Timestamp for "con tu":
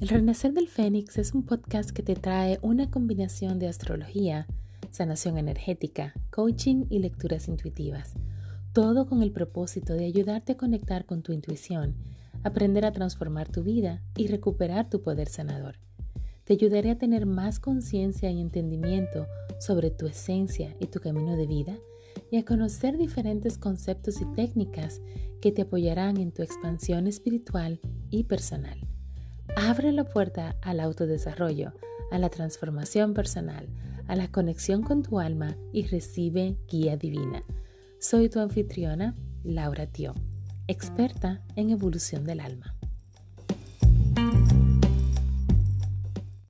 11.04-11.34, 34.82-35.20